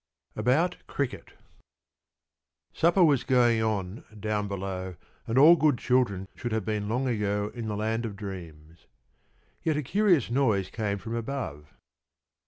[0.35, 1.33] ABOUT CRICKET
[2.73, 4.95] Supper was going on down below
[5.27, 8.87] and all good children should have been long ago in the land of dreams.
[9.61, 11.71] Yet a curious noise came from above.